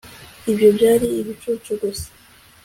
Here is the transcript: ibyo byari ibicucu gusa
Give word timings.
ibyo 0.51 0.69
byari 0.77 1.05
ibicucu 1.21 1.71
gusa 1.81 2.07